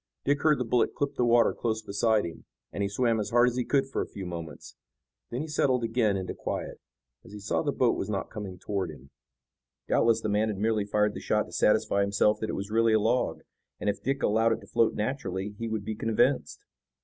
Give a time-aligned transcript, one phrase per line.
[0.25, 3.47] Dick heard the bullet clip the water close beside him, and he swam as hard
[3.49, 4.75] as he could for a few moments.
[5.29, 6.79] Then he settled again into quiet,
[7.23, 9.11] as he saw the boat was not coming toward him.
[9.87, 12.93] Doubtless the man had merely fired the shot to satisfy himself that it was really
[12.93, 13.41] a log,
[13.79, 16.61] and if Dick allowed it to float naturally he would be convinced.